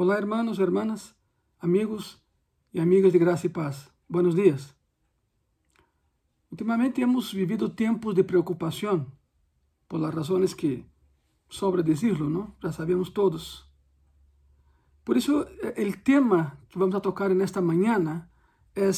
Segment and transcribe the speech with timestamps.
[0.00, 1.16] Olá, hermanos, hermanas,
[1.58, 2.22] amigos
[2.72, 3.90] e amigas de graça e paz.
[4.08, 4.72] Buenos dias.
[6.52, 9.10] Ultimamente hemos vivido tempos de preocupação,
[9.88, 10.86] por las razones que
[11.48, 12.54] sobra decirlo, ¿no?
[12.62, 13.68] Já sabemos todos.
[15.02, 18.30] Por isso, o tema que vamos a tocar nesta manhã
[18.76, 18.90] é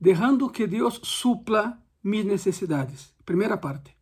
[0.00, 3.14] Dejando que Deus supla mis necessidades.
[3.26, 3.94] Primeira parte.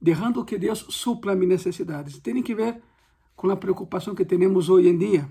[0.00, 2.20] Dejando que Deus supla mis necessidades.
[2.20, 2.91] Tem que ver
[3.36, 5.28] com a preocupação que temos hoje em dia.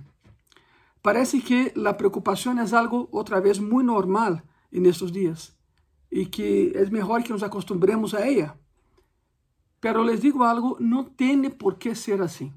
[1.02, 4.42] Parece que a preocupação é algo, outra vez, muito normal
[4.72, 5.54] nestes dias
[6.12, 8.60] e que é melhor que nos acostumbremos a ela.
[9.80, 12.54] Pero les digo algo, não tem por que ser assim.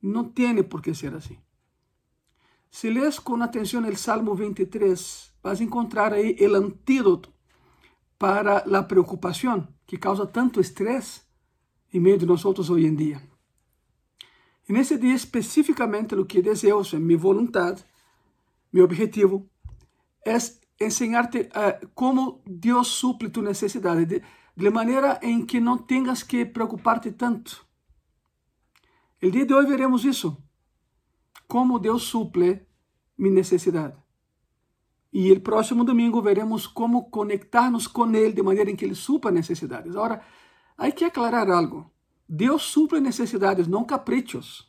[0.00, 1.36] Não tem por que ser assim.
[2.70, 7.32] Se lês com atenção o Salmo 23, vas a encontrar aí o antídoto
[8.18, 11.22] para a preocupação que causa tanto estresse
[11.92, 13.22] em meio de nós hoje em dia.
[14.68, 17.84] E nesse dia, especificamente, o que desejo, minha vontade,
[18.72, 19.48] meu objetivo,
[20.24, 20.36] é
[20.80, 24.22] ensinar-te uh, como Deus suple tu necessidade, de,
[24.56, 27.64] de maneira em que não tenhas que preocupar-te tanto.
[29.22, 30.36] O dia de hoje veremos isso,
[31.46, 32.66] como Deus suple
[33.16, 33.96] minha necessidade.
[35.12, 39.30] E o próximo domingo veremos como conectar-nos com Ele de maneira em que Ele supra
[39.30, 39.94] necessidades.
[39.94, 40.20] Agora,
[40.76, 41.88] há que aclarar algo.
[42.34, 44.68] Deus suple necessidades, não caprichos.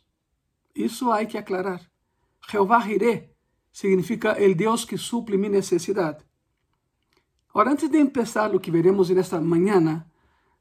[0.72, 1.80] Isso há que aclarar.
[2.48, 3.34] Jeová Jireh
[3.72, 6.24] significa el Deus que suple minha necessidade.
[7.52, 10.06] Ora, antes de começar o que veremos nesta manhã,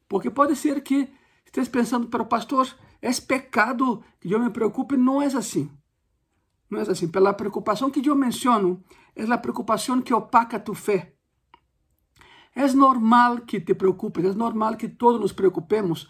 [0.10, 1.08] porque pode ser que
[1.46, 2.68] esteja pensando, pero pastor,
[3.00, 4.98] é pecado que eu me preocupe?
[4.98, 5.70] Não é assim.
[6.68, 7.08] Não é assim.
[7.08, 8.84] Pela preocupação que eu menciono,
[9.16, 11.14] é a preocupação que opaca tu fé.
[12.56, 16.10] É normal que te preocupes, é normal que todos nos preocupemos,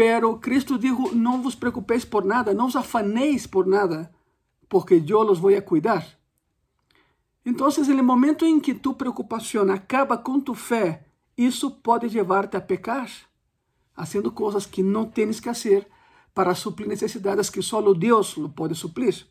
[0.00, 4.10] pero Cristo dijo, não vos preocupeis por nada, não os afanéis por nada,
[4.66, 6.18] porque eu los vou a cuidar.
[7.44, 11.04] Então, no momento em que tu preocupação acaba com tu fé,
[11.36, 13.10] isso pode levar-te a pecar,
[13.92, 15.86] fazendo coisas que não tens que fazer
[16.32, 19.26] para suplir necessidades que só Deus lo pode suplir.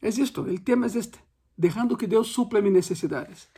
[0.00, 1.18] É isto, o tema é este,
[1.58, 3.48] deixando que Deus supla minhas necessidades.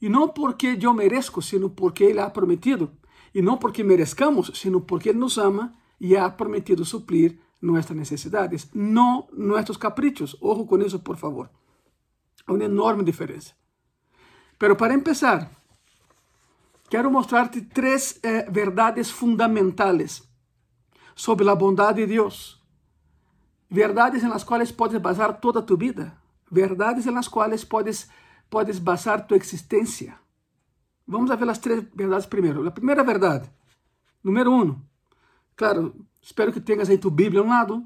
[0.00, 2.90] E não porque eu mereço, sino porque Ele ha prometido.
[3.34, 8.68] E não porque merezcamos, sino porque Ele nos ama e ha prometido suplir nossas necessidades,
[8.74, 10.36] não nossos caprichos.
[10.40, 11.48] Ojo com isso, por favor.
[12.46, 13.52] Há uma enorme diferença.
[14.58, 15.50] Pero para empezar,
[16.90, 20.22] quero mostrar-te três eh, verdades fundamentais
[21.14, 22.60] sobre a bondade de Deus.
[23.70, 26.18] Verdades em las quais podes basar toda tu vida.
[26.50, 28.08] Verdades em las quais podes
[28.50, 30.21] podes basar tu existência.
[31.06, 32.66] Vamos ver as três verdades primeiro.
[32.66, 33.50] A primeira verdade,
[34.22, 34.80] número um.
[35.56, 37.84] Claro, espero que tenhas aí tu Bíblia a um lado,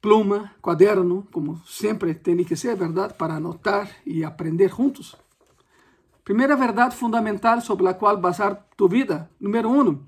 [0.00, 5.16] pluma, caderno, como sempre tem que ser, verdade, para anotar e aprender juntos.
[6.24, 9.30] Primeira verdade fundamental sobre a qual basar tu vida.
[9.40, 10.04] Número um.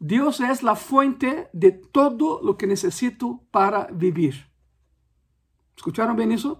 [0.00, 4.46] Deus é a fonte de todo o que necessito para viver.
[5.76, 6.58] Escucharam bem isso?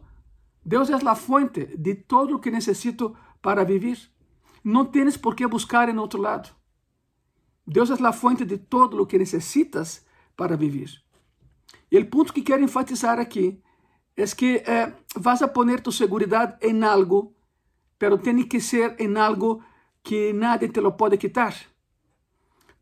[0.65, 3.99] Deus é a fonte de todo o que necessito para viver.
[4.65, 6.49] Não tens por que buscar em outro lado.
[7.67, 10.05] Deus é a fonte de todo o que necessitas
[10.35, 10.91] para viver.
[11.91, 13.63] E o ponto que quero enfatizar aqui
[14.17, 17.35] é que eh, vas a poner tu segurança em algo,
[17.99, 19.63] pero tem que ser em algo
[20.03, 21.55] que nadie te lo pode quitar.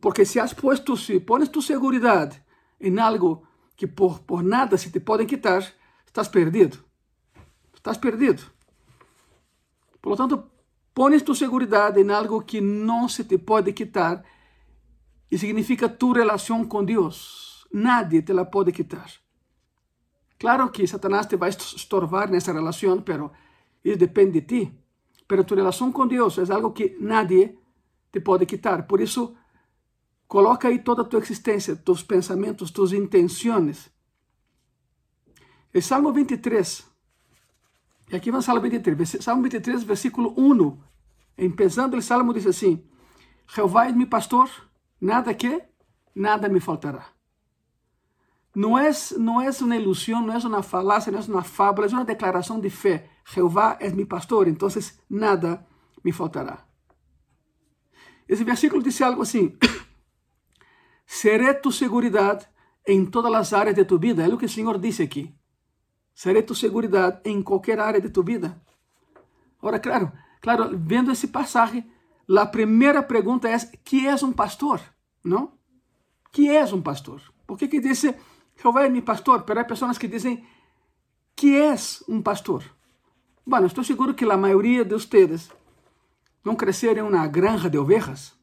[0.00, 2.44] Porque se has puesto, se pones tu segurança
[2.80, 3.42] em algo
[3.76, 5.62] que por, por nada se te podem quitar,
[6.06, 6.78] estás perdido.
[7.74, 8.42] Estás perdido.
[10.00, 10.50] Por lo tanto,
[10.94, 14.22] pones tu segurança em algo que não se te pode quitar
[15.30, 17.66] e significa tu relação com Deus.
[17.72, 19.10] Nadie te la pode quitar.
[20.38, 23.32] Claro que Satanás te vai estorvar nessa relação, pero
[23.82, 24.72] isso depende de ti.
[25.26, 27.58] Pero tu relação com Deus é algo que nadie
[28.12, 28.86] te pode quitar.
[28.86, 29.34] Por isso,
[30.26, 33.90] coloca aí toda a tua existência, tus pensamentos, tus intenções.
[35.74, 36.92] O Salmo 23
[38.12, 40.78] e aqui vai Salmo 23, Salmo 23, versículo 1.
[41.36, 42.84] Empezando o Salmo diz assim:
[43.48, 44.48] Jeová é meu pastor,
[45.00, 45.62] nada que,
[46.14, 47.06] nada me faltará.
[48.54, 51.90] Não é, não é uma ilusão, não é uma falácia, não é uma fábula, é
[51.90, 53.08] uma declaração de fé.
[53.24, 54.68] Jeová é meu pastor, então
[55.08, 55.66] nada
[56.04, 56.66] me faltará.
[58.28, 59.56] Esse versículo diz algo assim:
[61.06, 62.46] Seré tu seguridade
[62.86, 64.22] em todas as áreas de tu vida.
[64.22, 65.34] É o que o Senhor disse aqui.
[66.14, 68.60] Seré tu seguridade em qualquer área de tu vida.
[69.60, 71.90] Ora, claro, claro, vendo esse passagem,
[72.28, 74.80] a primeira pergunta é: que é um pastor?
[75.24, 75.52] Não?
[76.30, 77.22] Que é um pastor?
[77.46, 78.04] Por que que diz
[78.56, 80.46] Jehová es mi pastor, pero hay personas que dicen,
[81.34, 82.62] ¿qué es un pastor?
[83.44, 85.40] Bueno, estoy seguro que la mayoría de
[86.44, 88.38] no crecieron en una granja de ovejas.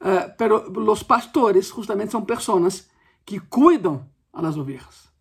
[0.00, 2.90] Uh, pero los pastores justamente son personas
[3.24, 5.12] que cuidan a las ovejas.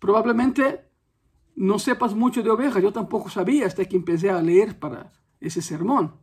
[0.00, 0.88] Probablemente
[1.56, 5.62] no sepas mucho de ovejas, yo tampoco sabía hasta que empecé a leer para ese
[5.62, 6.14] sermón.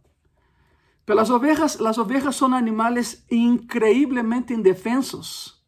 [1.06, 5.66] Pero las ovejas, las ovejas son animales increíblemente indefensos.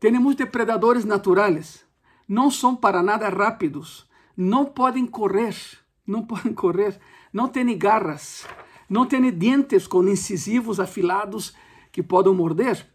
[0.00, 1.86] Tenemos depredadores naturales.
[2.26, 4.10] No son para nada rápidos.
[4.34, 5.54] No pueden correr.
[6.04, 7.00] No pueden correr.
[7.32, 8.46] No tienen garras.
[8.88, 11.54] No tienen dientes con incisivos afilados
[11.92, 12.94] que puedan morder.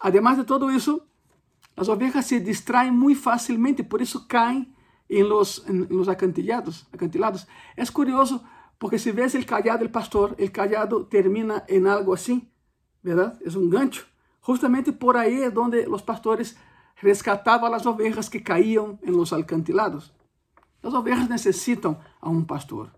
[0.00, 1.06] Además de todo eso,
[1.76, 4.74] las ovejas se distraen muy fácilmente, por eso caen
[5.08, 5.64] en los,
[6.08, 7.48] acantilados, acantilados.
[7.76, 8.44] Es curioso
[8.78, 12.50] porque si ves el callado del pastor, el callado termina en algo así,
[13.02, 13.38] ¿verdad?
[13.44, 14.04] Es un gancho.
[14.40, 16.56] Justamente por ahí es donde los pastores
[17.00, 20.14] rescataban las ovejas que caían en los acantilados.
[20.82, 22.90] Las ovejas necesitan a un pastor.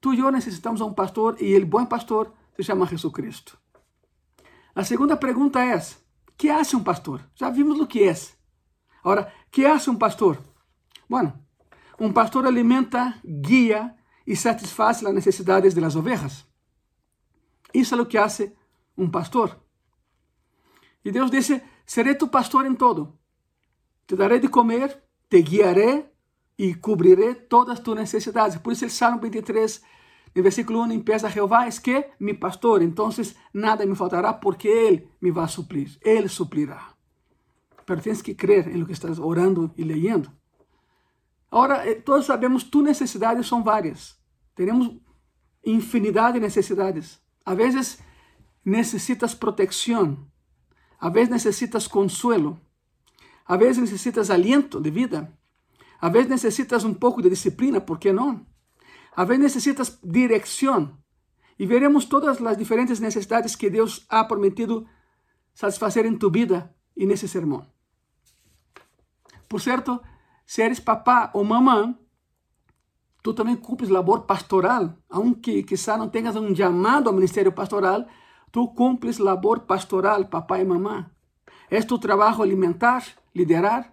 [0.00, 3.52] Tú y yo necesitamos a un pastor y el buen pastor se llama Jesucristo.
[4.74, 6.04] La segunda pregunta es,
[6.38, 7.20] ¿qué hace un pastor?
[7.36, 8.38] Ya vimos lo que es.
[9.02, 10.38] Ahora, ¿qué hace un pastor?
[11.06, 11.44] Bueno,
[11.98, 16.46] un pastor alimenta, guía y satisface las necesidades de las ovejas.
[17.72, 18.56] Eso es lo que hace
[18.96, 19.62] un pastor.
[21.02, 23.18] Y Dios dice, seré tu pastor en todo.
[24.06, 26.14] Te daré de comer, te guiaré
[26.56, 28.58] y cubriré todas tus necesidades.
[28.58, 29.82] Por eso el Salmo 23,
[30.34, 35.10] el versículo 1 empieza, Jehová es que mi pastor, entonces nada me faltará porque Él
[35.20, 36.96] me va a suplir, Él suplirá.
[37.84, 40.32] Pero tienes que creer en lo que estás orando y leyendo.
[41.50, 44.20] Ahora, eh, todos sabemos, tus necesidades son varias.
[44.54, 44.92] Tenemos
[45.62, 47.22] infinidad de necesidades.
[47.44, 48.00] A veces
[48.64, 50.30] necesitas protección.
[50.98, 52.60] A veces necesitas consuelo.
[53.46, 55.38] A veces necesitas aliento de vida.
[56.00, 58.46] A veces necesitas un poco de disciplina, ¿por qué no?
[59.14, 61.02] A veces necesitas dirección.
[61.56, 64.86] Y veremos todas las diferentes necesidades que Dios ha prometido
[65.54, 67.68] satisfacer en tu vida y en ese sermón.
[69.48, 70.02] Por cierto,
[70.44, 71.98] si eres papá o mamá,
[73.22, 78.06] tú também cumpres labor pastoral, aunque quizá não tenhas um chamado ao ministério pastoral,
[78.52, 81.10] tu cumpres labor pastoral, papai e mamã.
[81.70, 83.04] É tu trabalho alimentar,
[83.34, 83.92] liderar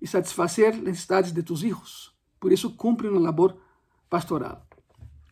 [0.00, 2.14] e satisfazer necessidades de tus hijos.
[2.40, 3.56] Por isso, cumpre uma labor
[4.14, 4.56] pastoral.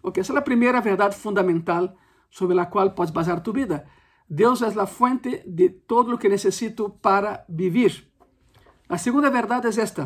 [0.02, 1.84] Ok, essa é a primeira verdade fundamental
[2.28, 3.86] sobre a qual podes basar tu vida.
[4.28, 7.92] Deus é a fonte de todo o que necessito para viver.
[8.88, 10.02] A segunda verdade é esta: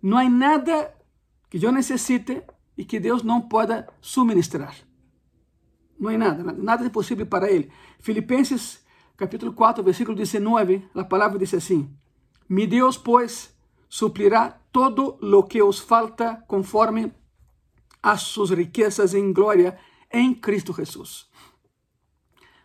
[0.00, 0.94] não há nada
[1.50, 2.34] que eu necessite
[2.80, 4.74] e que Deus não pode suministrar.
[6.00, 7.70] Não é nada, nada é possível para Ele.
[8.00, 8.82] Filipenses
[9.14, 11.80] capítulo 4, versículo 19, a palavra diz assim:
[12.48, 13.54] Mi Deus, pois,
[13.88, 14.42] suplirá
[14.72, 17.12] todo lo que os falta conforme
[18.06, 19.76] a suas riquezas em glória
[20.12, 21.28] em Cristo Jesus.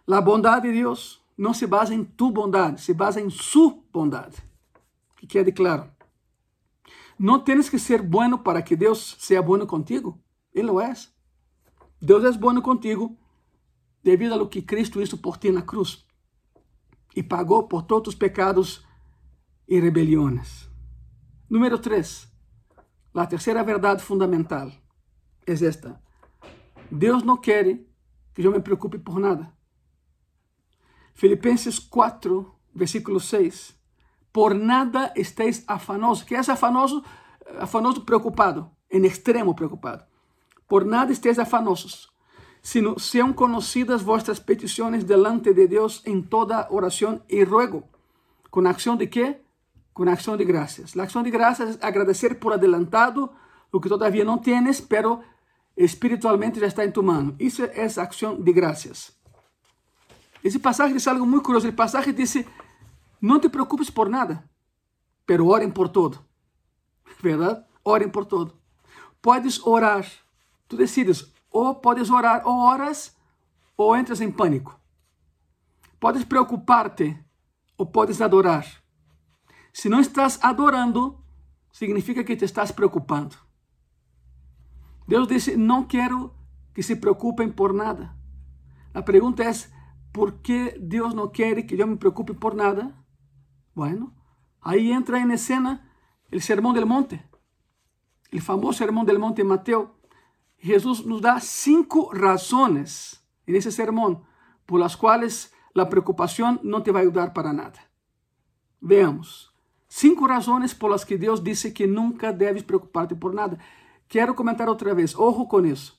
[0.07, 4.37] A bondade de Deus não se basa em tu bondade, se basa em sua bondade.
[5.17, 5.89] Que quede claro.
[7.17, 10.19] Não tens que ser bueno para que Deus seja bueno contigo.
[10.53, 10.93] Ele lo é.
[11.99, 13.17] Deus é bueno contigo
[14.03, 16.05] devido a lo que Cristo hizo por ti na cruz
[17.15, 18.85] e pagou por todos os pecados
[19.67, 20.69] e rebeliões.
[21.49, 22.27] Número 3.
[23.15, 24.80] A terceira verdade fundamental
[25.51, 26.01] é esta.
[26.91, 27.79] Deus não quer
[28.33, 29.51] que eu me preocupe por nada.
[31.13, 33.81] Filipenses 4, versículo 6
[34.31, 36.23] por nada estéis afanosos.
[36.23, 37.03] que é afanoso?
[37.59, 40.05] Afanoso preocupado, em extremo preocupado.
[40.67, 42.13] Por nada estéis afanosos,
[42.61, 47.89] sino sean conocidas vuestras peticiones delante de Dios en toda oración y ruego.
[48.49, 49.43] ¿Con acción de qué?
[49.91, 50.95] Con acción de gracias.
[50.95, 53.33] La acción de gracias es agradecer por adelantado
[53.73, 55.21] lo que todavía no tienes, pero
[55.83, 57.35] espiritualmente ya está en tu mano.
[57.39, 59.17] Eso es acción de gracias.
[60.43, 61.67] Esse pasaje diz algo muito curioso.
[61.67, 62.45] O pasaje diz
[63.21, 64.43] não te preocupes por nada,
[65.25, 66.19] pero orem por todo.
[67.21, 67.63] Verdade?
[67.83, 68.59] Orem por todo.
[69.21, 70.05] Podes orar,
[70.67, 73.15] tu decides, ou podes orar, ou oras,
[73.77, 74.79] ou entras em pânico.
[75.99, 77.15] Podes preocupar-te,
[77.77, 78.65] ou podes adorar.
[79.71, 81.23] Se não estás adorando,
[81.71, 83.35] significa que te estás preocupando.
[85.11, 86.33] Deus disse: Não quero
[86.73, 88.15] que se preocupem por nada.
[88.93, 89.51] A pergunta é:
[90.13, 92.95] por que Deus não quer que eu me preocupe por nada?
[93.75, 94.15] Bueno,
[94.61, 95.85] ahí entra en escena
[96.31, 97.25] el Sermón del Monte,
[98.31, 99.99] el famoso Sermón del Monte Mateo.
[100.57, 104.23] Jesús nos da cinco razones en ese sermón
[104.65, 107.91] por las cuales la preocupación no te va a ayudar para nada.
[108.79, 109.53] Veamos.
[109.89, 113.57] Cinco razones por las que Dios dice que nunca debes preocuparte por nada.
[114.11, 115.93] Quiero comentar otra vez, ojo con eso.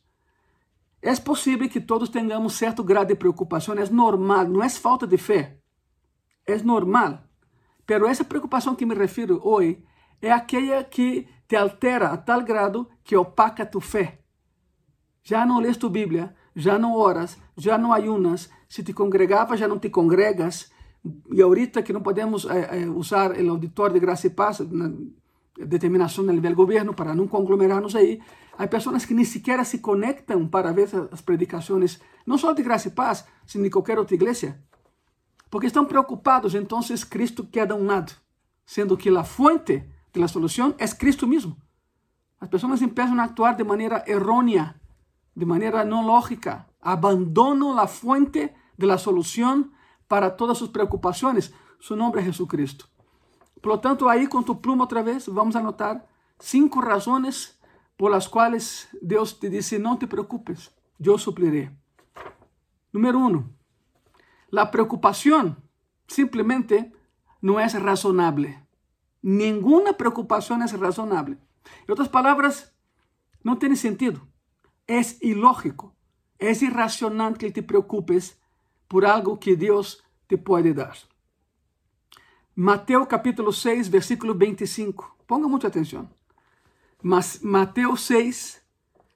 [1.00, 5.16] Es posible que todos tengamos cierto grado de preocupación, es normal, no es falta de
[5.16, 5.58] fe,
[6.44, 7.26] es normal.
[7.86, 9.82] Pero essa preocupação que me refiro hoje
[10.20, 14.22] é aquela que te altera a tal grado que opaca tu fé.
[15.22, 19.66] Já não lês tu Bíblia, já não oras, já não ayunas, se te congregava, já
[19.66, 20.70] não te congregas.
[21.32, 24.60] E ahorita que não podemos eh, eh, usar o auditório de graça e paz,
[25.58, 28.20] determinação do nível governo, para não conglomerarnos aí,
[28.56, 32.88] há pessoas que nem sequer se conectam para ver as predicações, não só de graça
[32.88, 34.58] e paz, sino de qualquer outra igreja.
[35.50, 38.12] Porque estão preocupados, então Cristo queda a um lado,
[38.64, 41.56] sendo que a fonte da solução é Cristo mesmo.
[42.40, 44.74] As pessoas começam a actuar de maneira errônea,
[45.36, 49.70] de maneira não lógica, abandonam a fonte da solução
[50.08, 51.52] para todas suas preocupações.
[51.78, 52.88] Su nome é Jesucristo.
[53.62, 56.04] Por lo tanto, aí com tu pluma outra vez, vamos anotar
[56.38, 57.56] cinco razões
[57.96, 61.70] por las quais Deus te disse: não te preocupes, eu supliré.
[62.92, 63.48] Número um,
[64.50, 65.56] La preocupación
[66.08, 66.92] simplemente
[67.40, 68.66] no es razonable.
[69.22, 71.38] Ninguna preocupación es razonable.
[71.86, 72.74] En otras palabras,
[73.42, 74.28] no tiene sentido.
[74.86, 75.94] Es ilógico.
[76.38, 78.42] Es irracional que te preocupes
[78.88, 80.96] por algo que Dios te puede dar.
[82.54, 85.16] Mateo capítulo 6, versículo 25.
[85.26, 86.10] Ponga mucha atención.
[87.00, 88.62] Mas, Mateo 6,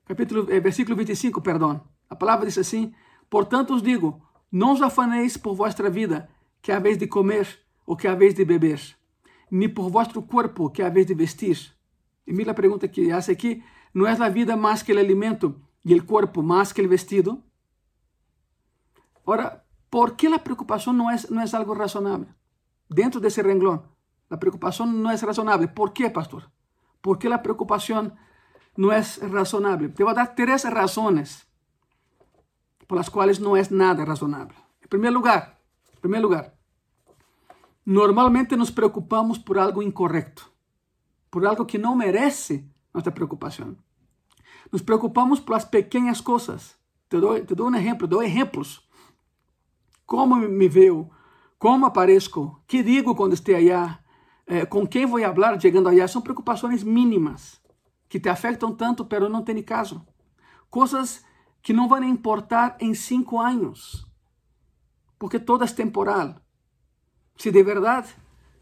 [0.07, 1.83] capítulo, eh, versículo 25, perdón.
[2.09, 2.95] La palabra dice así,
[3.29, 6.31] por tanto os digo, não os afaneis por vossa vida,
[6.63, 7.47] que é a vez de comer
[7.85, 8.81] ou que é a vez de beber,
[9.51, 11.59] nem por vosso corpo, que é a vez de vestir.
[12.27, 13.63] E mira a pergunta que hace aqui:
[13.93, 17.43] não é a vida mais que o alimento e o corpo mais que o vestido?
[19.27, 22.29] Ora, por que a preocupação não é, não é algo razonável?
[22.89, 23.83] Dentro desse renglón,
[24.31, 25.69] a preocupação não é razonável.
[25.69, 26.51] ¿Por quê, pastor?
[27.03, 28.13] ¿Por que a preocupação
[28.77, 29.01] não é
[29.33, 29.93] razonável?
[29.93, 31.47] Te vou dar três razões
[32.87, 34.57] por las cuales no es nada razonable.
[34.83, 35.59] En primer lugar,
[35.95, 36.57] en primer lugar,
[37.85, 40.43] normalmente nos preocupamos por algo incorrecto,
[41.31, 43.83] por algo que no merece nuestra preocupación.
[44.71, 46.79] Nos preocupamos por las pequeñas cosas.
[47.09, 48.89] Te doy, te doy un ejemplo, doy ejemplos.
[50.05, 51.11] Cómo me veo,
[51.59, 54.05] cómo aparezco, qué digo cuando esté allá,
[54.47, 56.07] eh, con quién voy a hablar llegando allá.
[56.09, 57.63] Son preocupaciones mínimas
[58.09, 60.07] que te afectan tanto, pero no tiene caso.
[60.71, 61.25] Cosas
[61.63, 64.07] que não vão importar em cinco anos,
[65.19, 66.41] porque todo é temporal.
[67.37, 68.09] Se de verdade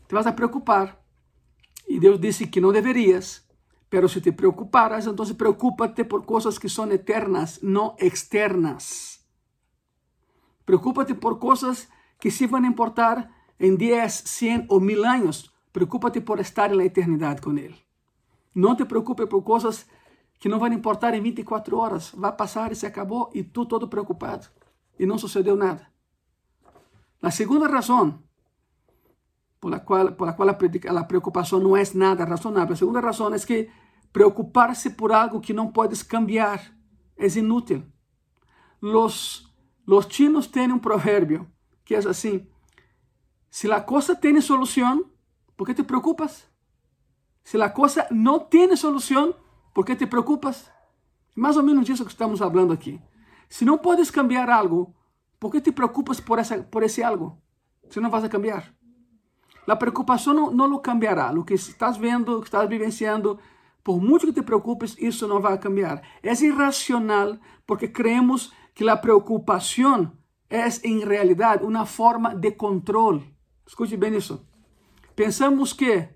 [0.09, 1.03] te vas a preocupar,
[1.87, 3.47] e Deus disse que não deverias,
[3.91, 9.25] pero se te preocuparas, então preocúpate por coisas que são eternas, não externas.
[10.65, 11.89] Preocúpate por coisas
[12.25, 15.53] que se vão importar em 10, 100 ou mil anos.
[15.71, 17.77] Preocúpate por estar na eternidade com Ele.
[18.55, 19.87] Não te preocupe por coisas
[20.39, 23.89] que não vai importar em 24 horas, vai passar e se acabou, e tu todo
[23.89, 24.47] preocupado,
[24.99, 25.87] e não sucedeu nada.
[27.21, 28.23] A segunda razão
[29.61, 33.35] por la qual, por la qual a preocupação não é nada razonável, a segunda razão
[33.35, 33.69] é que
[34.11, 36.75] preocupar-se por algo que não puedes cambiar
[37.19, 37.83] é inútil.
[38.81, 39.47] Los,
[39.87, 41.53] los chinos têm um provérbio
[41.85, 42.47] que é assim:
[43.51, 45.11] se a coisa tem solução,
[45.57, 46.49] ¿por que te preocupas?
[47.43, 49.35] Se a coisa não tem solução,
[49.75, 50.71] ¿Por qué te preocupas?
[51.35, 53.03] Mais ou menos disso que estamos falando aqui.
[53.49, 54.95] Se não podes cambiar algo,
[55.41, 57.37] por que te preocupas por, essa, por esse algo?
[57.91, 58.73] Se não vas a cambiar.
[59.67, 61.33] A preocupação não, não lo cambiará.
[61.33, 63.37] O que estás vendo, o que estás vivenciando,
[63.83, 66.01] por muito que te preocupes, isso não vai cambiar.
[66.23, 67.37] É irracional
[67.67, 70.13] porque creemos que a preocupação
[70.55, 73.35] é, em realidade, uma forma de controle.
[73.67, 74.47] Escute bem isso.
[75.17, 76.09] Pensamos que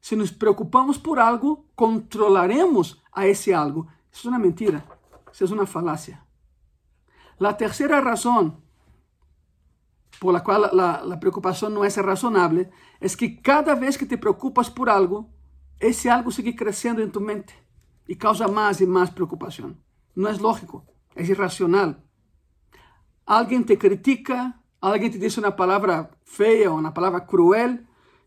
[0.00, 3.86] se nos preocupamos por algo, controlaremos a esse algo.
[4.10, 4.82] Isso é uma mentira.
[5.30, 6.18] Isso é uma falácia.
[7.38, 8.62] A terceira razão
[10.20, 12.66] por la qual la preocupação não é razonável
[13.00, 15.28] é que cada vez que te preocupas por algo,
[15.78, 17.54] esse algo sigue crescendo em tu mente
[18.08, 19.76] e causa mais e mais preocupação.
[20.16, 21.96] Não é lógico, é irracional.
[23.26, 27.78] Alguém te critica, alguém te diz uma palavra feia ou uma palavra cruel,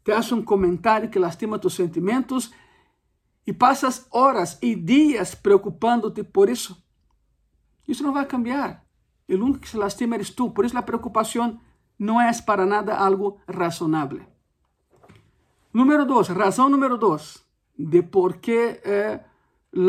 [0.03, 2.51] te hace un comentario que lastima tus sentimientos
[3.45, 6.77] y pasas horas y días preocupándote por eso.
[7.87, 8.85] Isso não vai cambiar.
[9.29, 10.53] O único que se lastima eres tú.
[10.53, 11.59] Por isso a preocupação
[11.97, 14.21] não é para nada algo razonável.
[15.73, 17.45] Número dois, razão número dois
[17.77, 19.19] de por que eh,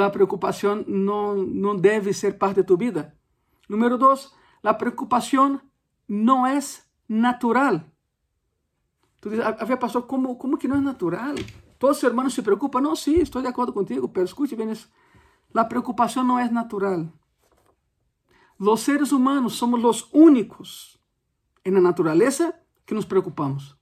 [0.04, 3.14] a preocupação não, não deve ser parte de tu vida.
[3.68, 4.30] Número dois,
[4.62, 5.60] a preocupação
[6.06, 6.58] não é
[7.08, 7.84] natural.
[9.20, 11.36] Tú dices, a ver, pastor, ¿cómo, ¿cómo que no es natural?
[11.78, 12.82] Todos los hermanos se preocupan.
[12.82, 14.72] No, sí, estoy de acuerdo contigo, pero escuche bien,
[15.52, 17.12] la preocupación no es natural.
[18.58, 21.00] Los seres humanos somos los únicos
[21.64, 23.78] en la naturaleza que nos preocupamos.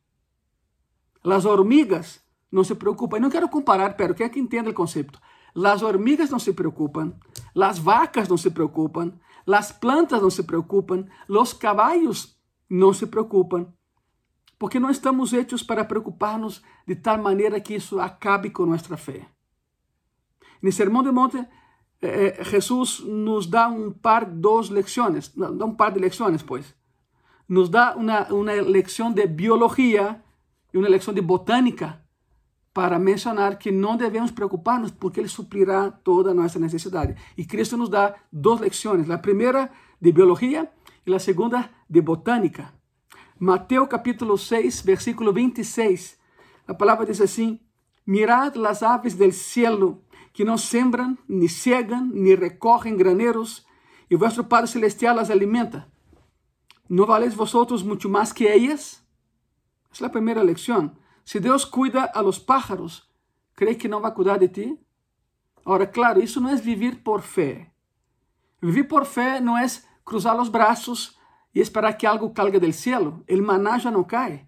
[1.23, 3.23] Las hormigas no se preocupan.
[3.23, 5.21] No quiero comparar, pero quiero que entienda el concepto.
[5.55, 7.19] Las hormigas no se preocupan,
[7.55, 12.39] las vacas no se preocupan, las plantas no se preocupan, los caballos
[12.69, 13.75] no se preocupan,
[14.59, 19.29] porque no estamos hechos para preocuparnos de tal manera que eso acabe con nuestra fe.
[20.61, 21.39] En el Sermón de Monte,
[22.01, 26.75] eh, eh, Jesús nos da un par, dos lecciones, da un par de lecciones, pues.
[27.47, 30.25] Nos da una, una lección de biología
[30.73, 32.06] y una lección de botánica
[32.77, 36.59] para mencionar que não devemos preocupar-nos porque Ele suprirá toda a nossa.
[37.35, 40.71] E Cristo nos dá duas lecções, a primeira de biologia
[41.07, 42.75] e a segunda de botânica.
[43.41, 46.19] Mateus capítulo 6, versículo 26,
[46.69, 47.59] a palavra diz assim,
[48.07, 50.03] Mirad las aves del cielo,
[50.35, 53.65] que não sembram, ni cegam, ni recorrem graneiros,
[54.11, 55.89] e vuestro Padre Celestial las alimenta.
[56.91, 59.03] ¿No valéis vosotros mucho más que ellas?
[59.91, 60.93] Essa é a primeira lição.
[61.27, 63.11] Se Deus cuida a los pájaros,
[63.57, 64.81] ¿cree que não vai cuidar de ti?
[65.65, 67.73] Ora, claro, isso não é viver por fé.
[68.63, 69.67] Viver por fé não é
[70.05, 71.19] cruzar os braços
[71.53, 73.25] e esperar que algo caiga do céu.
[73.29, 74.47] O maná já não cai.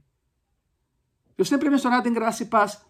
[1.37, 2.81] Eu sempre mencionado em Graça e Paz,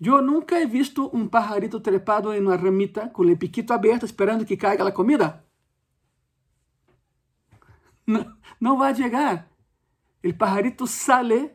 [0.00, 4.46] eu nunca he visto um pajarito trepado em uma ramita com o piquito aberto esperando
[4.46, 5.44] que caiga a comida.
[8.06, 9.50] Não, não vai chegar.
[10.24, 11.50] O pajarito sale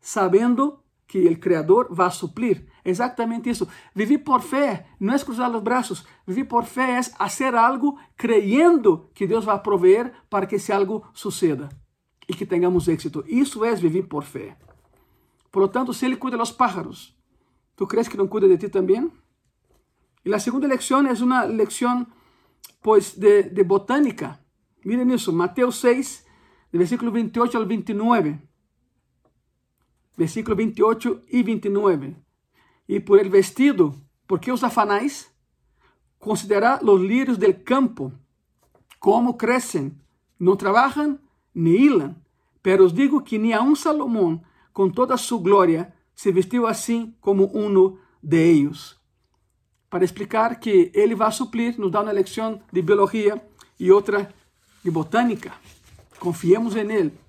[0.00, 2.66] sabendo que o Criador vai suplir.
[2.84, 3.66] Exatamente isso.
[3.94, 6.06] Viver por fé não é cruzar os braços.
[6.26, 11.04] Viver por fé é fazer algo creyendo que Deus vai proveer para que esse algo
[11.14, 11.70] suceda
[12.28, 13.24] e que tenhamos êxito.
[13.26, 14.56] Isso é viver por fé.
[15.50, 17.16] Por lo tanto, se Ele cuida dos pájaros,
[17.74, 19.10] ¿tu crees que não cuida de ti também?
[20.24, 22.06] E a segunda lección é uma lección
[22.82, 24.44] pues, de, de botânica.
[24.84, 26.26] Miren isso, Mateus 6,
[26.72, 28.47] de versículo 28 ao 29
[30.18, 32.16] versículo 28 e 29.
[32.88, 33.94] E por el vestido,
[34.26, 35.30] porque os afanais?
[36.18, 38.12] Considerad los lírios del campo,
[38.98, 39.96] como crescem,
[40.38, 41.20] não trabalham
[41.54, 42.16] nem hilan.
[42.60, 47.14] Pero os digo que nem um Salomão, com toda a sua glória, se vestiu assim
[47.20, 48.98] como um de ellos.
[49.88, 53.40] Para explicar que ele vai suplir, nos dá uma lecção de biologia
[53.78, 54.34] e outra
[54.82, 55.52] de botânica.
[56.18, 57.27] Confiemos em ele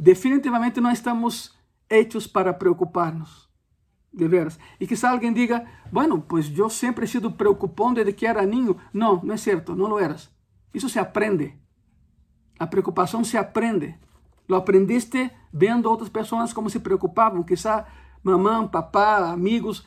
[0.00, 1.54] definitivamente não estamos
[1.88, 3.50] hechos para preocuparnos.
[4.12, 4.58] De veras.
[4.80, 8.76] E quizá alguém diga, bueno, pues eu sempre he sido preocupón desde que era niño.
[8.92, 10.28] Não, não é certo, não lo eras.
[10.74, 11.54] Isso se aprende.
[12.58, 14.00] A preocupação se aprende.
[14.48, 17.44] Lo aprendiste vendo outras pessoas como se preocupavam.
[17.44, 17.86] Quizá
[18.20, 19.86] mamã, papá, amigos.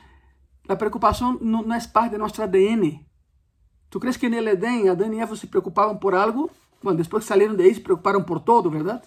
[0.69, 3.05] A preocupação não, não é parte de nosso ADN.
[3.89, 6.49] Tu crees que no Edén Adão e Eva se preocupavam por algo?
[6.81, 9.03] Bueno, depois que saíram de aí se preocuparam por todo, verdade?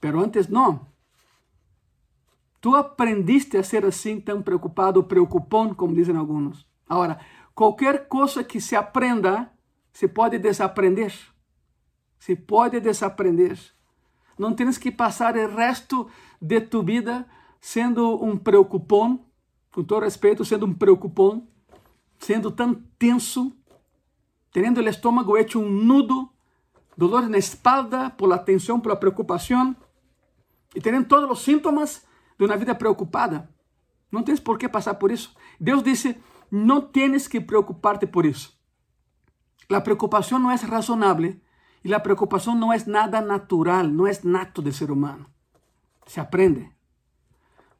[0.00, 0.86] Pero antes não.
[2.60, 6.66] Tu aprendiste a ser assim tão preocupado, preocupón, como dizem alguns.
[6.88, 7.20] Agora,
[7.54, 9.52] qualquer coisa que se aprenda,
[9.92, 11.14] se pode desaprender.
[12.18, 13.58] Se pode desaprender.
[14.38, 16.08] Não tens que passar o resto
[16.40, 17.26] de tu vida
[17.60, 19.20] sendo um preocupón,
[19.72, 21.46] com todo respeito, sendo um preocupón,
[22.18, 23.52] sendo tão tenso,
[24.52, 26.28] tendo o estômago hecho um nudo,
[26.96, 29.76] dolor na espalda por la tensão, por la preocupação
[30.76, 32.06] e todos os sintomas
[32.38, 33.48] de uma vida preocupada.
[34.12, 35.34] Não tens por que passar por isso.
[35.58, 38.54] Deus disse: não tens que preocupar-te por isso.
[39.70, 41.34] A preocupação não é razonável
[41.82, 45.26] e a preocupação não é nada natural, não é nato do ser humano.
[46.06, 46.70] Se aprende.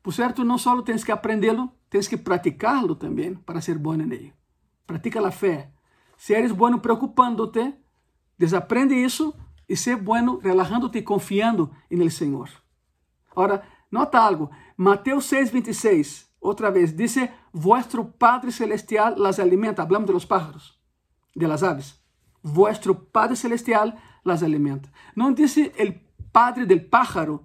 [0.03, 4.33] Por certo, não só tens que aprendê-lo, tens que praticá-lo também para ser bom nele.
[4.87, 5.71] Pratica a fé.
[6.17, 7.75] Se eres bueno preocupando-te,
[8.39, 9.35] desaprende isso
[9.69, 12.49] e ser bueno relajando-te e confiando no Senhor.
[13.37, 14.51] Ora, nota algo.
[14.77, 16.27] Mateus 6, 26.
[16.41, 16.97] Outra vez.
[16.97, 19.83] Dice, vuestro Padre Celestial las alimenta.
[19.83, 20.81] Hablamos de los pájaros,
[21.35, 22.01] de las aves.
[22.43, 23.95] Vuestro Padre Celestial
[24.25, 24.91] las alimenta.
[25.15, 26.01] Não dice el
[26.33, 27.45] Padre del pájaro.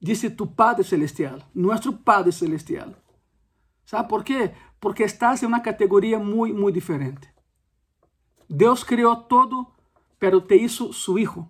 [0.00, 1.44] Dice tu Padre Celestial.
[1.54, 2.96] Nuestro Padre Celestial.
[3.84, 4.52] ¿Sabe por quê?
[4.80, 7.28] Porque estás em uma categoria muito, muito diferente.
[8.48, 9.66] Deus criou todo,
[10.18, 11.48] pero te hizo su hijo.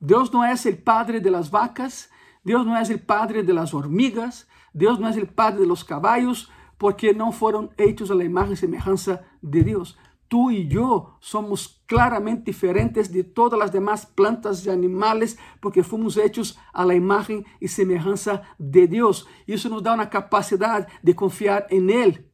[0.00, 2.08] Deus não é o padre de las vacas,
[2.44, 5.82] Deus não é o padre de las hormigas, Deus não é o padre de los
[5.82, 9.96] caballos, porque não foram hechos a la imagen e semelhança de Deus.
[10.32, 16.16] tú y yo somos claramente diferentes de todas las demás plantas y animales porque fuimos
[16.16, 19.28] hechos a la imagen y semejanza de Dios.
[19.46, 22.32] Y eso nos da una capacidad de confiar en Él,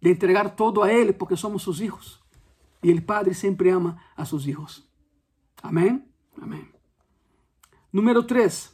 [0.00, 2.24] de entregar todo a Él porque somos sus hijos.
[2.82, 4.92] Y el Padre siempre ama a sus hijos.
[5.62, 6.12] Amén.
[6.42, 6.74] Amén.
[7.92, 8.73] Número tres,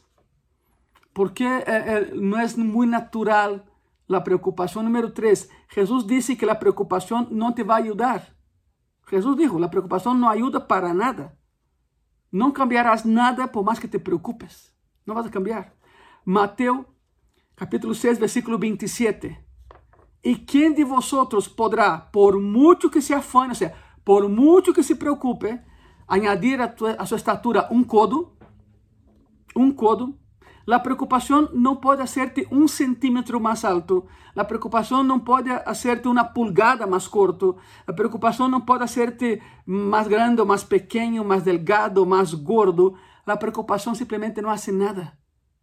[1.12, 3.64] porque no es muy natural
[4.07, 8.37] la preocupación número tres, Jesús dice que la preocupación no te va a ayudar.
[9.07, 11.37] Jesús dijo, la preocupación no ayuda para nada.
[12.31, 14.77] No cambiarás nada por más que te preocupes.
[15.07, 15.77] No vas a cambiar.
[16.25, 16.87] Mateo
[17.55, 19.46] capítulo 6, versículo 27.
[20.23, 24.83] ¿Y quién de vosotros podrá, por mucho que se afane, o sea, por mucho que
[24.83, 25.64] se preocupe,
[26.07, 28.37] añadir a, tu, a su estatura un codo?
[29.55, 30.14] Un codo.
[30.70, 34.06] La preocupación no puede hacerte un centímetro más alto.
[34.35, 37.56] La preocupación no puede hacerte una pulgada más corto.
[37.88, 42.94] La preocupación no puede hacerte más grande más pequeño, más delgado, más gordo.
[43.26, 45.18] La preocupación simplemente no hace nada.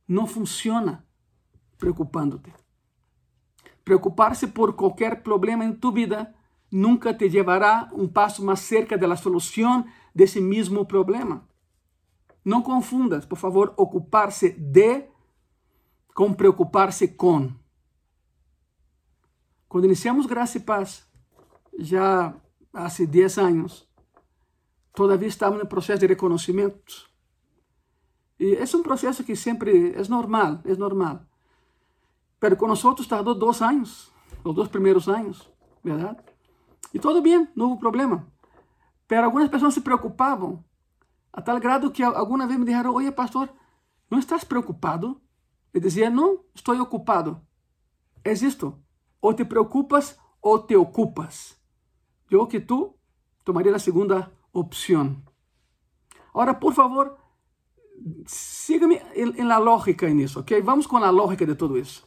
[0.07, 1.05] No funciona
[1.77, 2.53] preocupándote.
[3.85, 6.35] Preocuparse por cualquier problema en tu vida
[6.69, 11.46] nunca te llevará un paso más cerca de la solución de ese mismo problema.
[12.47, 15.03] Não confundas, por favor, ocupar-se de
[16.15, 17.51] com preocupar-se com.
[19.67, 21.05] Quando iniciamos Graça e Paz,
[21.77, 22.33] já
[22.73, 23.85] há 10 anos,
[24.93, 27.09] todavia estamos no processo de reconhecimento.
[28.39, 31.25] E é um processo que sempre é normal, é normal.
[32.39, 34.09] Pero com nós tardou dois anos,
[34.45, 35.51] os dois primeiros anos,
[35.83, 36.23] verdade?
[36.93, 38.25] E tudo bem, não houve problema.
[39.05, 40.63] Pero algumas pessoas se preocupavam
[41.31, 43.49] a tal grado que alguma vez me disseram, oye pastor,
[44.09, 45.21] não estás preocupado?
[45.73, 47.41] Eu dizia, não, estou ocupado.
[48.23, 48.77] É isto,
[49.21, 51.57] ou te preocupas ou te ocupas.
[52.29, 52.95] Eu que tu
[53.43, 55.21] tomaria a segunda opção.
[56.29, 57.17] Agora, por favor,
[58.25, 60.61] siga-me em lógica nisso, ok?
[60.61, 62.05] Vamos com a lógica de tudo isso.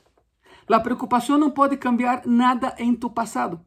[0.69, 3.61] A preocupação não pode cambiar nada em tu passado.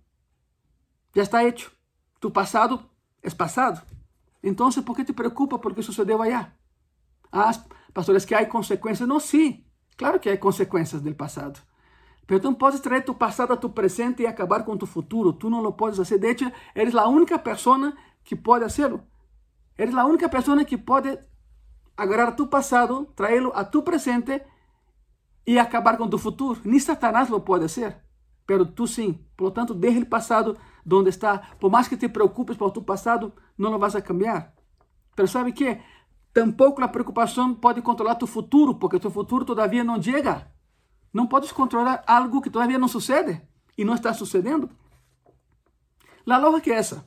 [1.14, 1.72] Já está hecho.
[2.20, 2.80] Tu passado
[3.22, 3.86] é passado.
[4.44, 6.56] Entonces, ¿por qué te preocupa por qué sucedió allá?
[7.32, 7.52] Ah,
[7.94, 9.08] pastor, es que hay consecuencias.
[9.08, 11.54] No, sí, claro que hay consecuencias del pasado.
[12.28, 15.36] Pero tú no puedes traer tu pasado a tu presente y acabar con tu futuro.
[15.36, 16.20] Tú no lo puedes hacer.
[16.20, 19.06] De hecho, eres la única persona que puede hacerlo.
[19.78, 21.20] Eres la única persona que puede
[21.96, 24.46] agarrar tu pasado, traerlo a tu presente
[25.46, 26.60] y acabar con tu futuro.
[26.66, 28.04] Ni Satanás lo puede hacer,
[28.46, 29.26] pero tú sí.
[29.36, 31.56] Por lo tanto, deja el pasado donde está.
[31.60, 34.56] Por más que te preocupes por tu pasado, no lo vas a cambiar.
[35.16, 35.82] Pero sabe que
[36.32, 40.52] tampoco la preocupación puede controlar tu futuro, porque tu futuro todavía no llega.
[41.12, 44.70] No puedes controlar algo que todavía no sucede y no está sucediendo.
[46.26, 47.06] La lógica es esa.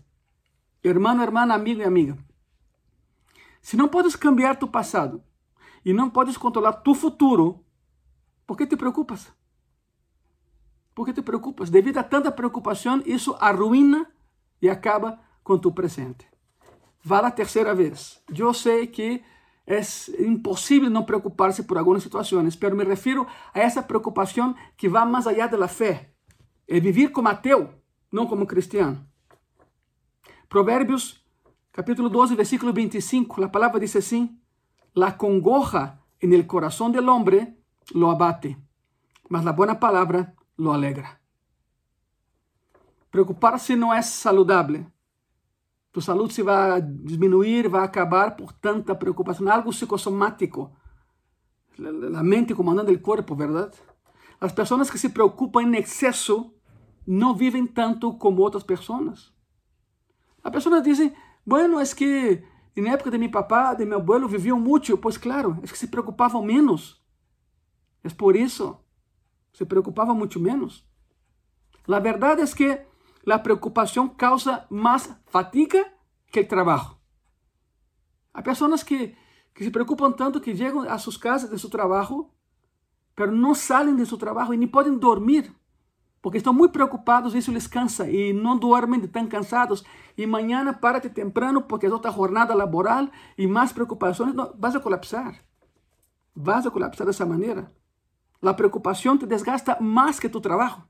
[0.82, 2.16] Hermano, hermana, amigo y amiga.
[3.60, 5.24] Si no puedes cambiar tu pasado
[5.82, 7.64] y no puedes controlar tu futuro,
[8.44, 9.34] ¿por qué te preocupas?
[10.96, 11.70] ¿Por qué te preocupas?
[11.70, 14.10] Debido a tanta preocupación, eso arruina
[14.60, 16.26] y acaba con tu presente.
[17.12, 18.24] Va la tercera vez.
[18.28, 19.22] Yo sé que
[19.66, 25.04] es imposible no preocuparse por algunas situaciones, pero me refiero a esa preocupación que va
[25.04, 26.14] más allá de la fe.
[26.66, 27.74] Es vivir como ateo,
[28.10, 29.06] no como cristiano.
[30.48, 31.22] Proverbios
[31.72, 34.40] capítulo 12, versículo 25, la palabra dice así,
[34.94, 37.58] la congoja en el corazón del hombre
[37.92, 38.56] lo abate,
[39.28, 41.20] mas la buena palabra lo alegra.
[43.10, 44.86] Preocupar-se não é saudável.
[45.92, 49.48] Tu saúde se vai diminuir, vai acabar por tanta preocupação.
[49.50, 50.70] Algo psicossomático.
[52.14, 53.76] A mente comandando o corpo, verdade?
[54.40, 56.52] As pessoas que se preocupam em excesso
[57.06, 59.32] não vivem tanto como outras pessoas.
[60.42, 61.14] As pessoas dizem,
[61.44, 62.44] bueno, é que
[62.76, 64.98] na época de meu papá, de meu abuelo, viviam muito.
[64.98, 67.02] Pois claro, é que se preocupavam menos.
[68.04, 68.78] É por isso
[69.56, 70.84] se preocupava muito menos.
[71.88, 72.78] A verdade é que
[73.26, 75.82] a preocupação causa mais fatiga
[76.30, 76.94] que o trabalho.
[78.34, 79.16] Há pessoas que,
[79.54, 82.28] que se preocupam tanto que chegam a suas casas de seu trabalho,
[83.16, 85.50] mas não saem de seu trabalho e nem podem dormir,
[86.20, 89.82] porque estão muito preocupados e isso les cansa e não dormem de tão cansados.
[90.18, 94.80] E amanhã párate temprano porque é outra jornada laboral e mais preocupações, não, vas a
[94.80, 95.42] colapsar.
[96.34, 97.72] Vas a colapsar dessa maneira.
[98.40, 100.86] La preocupación te desgasta más que tu trabajo.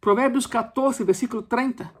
[0.00, 1.92] Proverbios 14, versículo 30.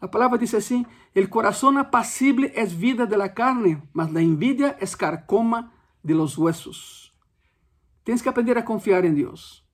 [0.00, 4.76] La palabra dice así, el corazón apacible es vida de la carne, mas la envidia
[4.80, 7.14] es carcoma de los huesos.
[8.02, 9.66] Tienes que aprender a confiar en Dios.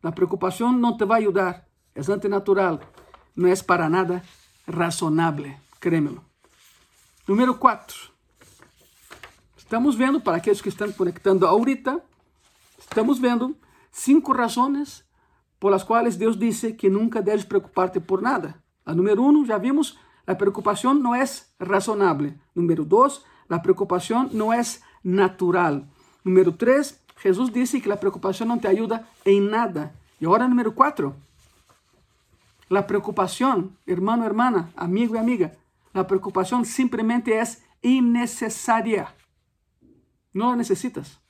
[0.00, 2.80] La preocupación no te va a ayudar, es antinatural.
[3.34, 4.22] no es para nada
[4.66, 6.24] razonable, créemelo.
[7.26, 7.96] Número 4.
[9.58, 12.02] Estamos vendo, para aqueles que estão conectando ahorita,
[12.94, 13.56] estamos vendo
[13.90, 15.04] cinco razões
[15.58, 18.62] por las quais Deus disse que nunca deves preocuparte por nada.
[18.86, 21.24] A número um, já vimos, a preocupação não é
[21.58, 22.38] razonable.
[22.54, 24.62] Número dois, a preocupação não é
[25.02, 25.82] natural.
[26.24, 29.92] Número três, Jesus disse que a preocupação não te ajuda em nada.
[30.20, 31.16] E agora, número quatro,
[32.70, 35.50] a preocupação, hermano, hermana, amigo e amiga,
[35.92, 37.42] a preocupação simplesmente é
[37.82, 39.08] innecessária.
[40.32, 41.23] Não a necessitas.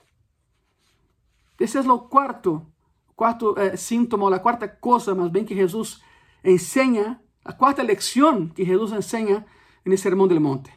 [1.58, 2.66] Esse é o quarto,
[3.14, 6.00] quarto eh, síntoma, a quarta coisa, mais bem, que Jesus
[6.42, 9.46] ensina, a quarta lección que Jesus ensina
[9.84, 10.72] no Sermão del Monte.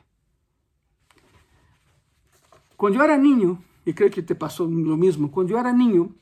[2.76, 6.16] Quando eu era niño, e creio que te passou o mesmo, quando eu era niño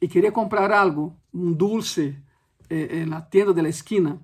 [0.00, 2.16] e queria comprar algo, um dulce,
[2.68, 4.20] eh, na tienda da esquina,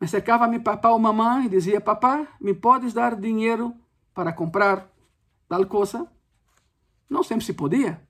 [0.00, 3.74] me acercava a meu papá ou mamãe e dizia: Papá, me podes dar dinheiro
[4.14, 4.90] para comprar
[5.48, 6.06] tal coisa?
[7.08, 8.06] Não sempre se podia,